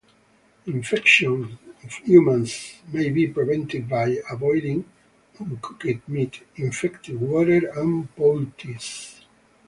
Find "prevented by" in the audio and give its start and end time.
3.27-4.17